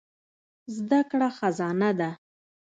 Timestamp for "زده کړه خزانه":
0.75-1.89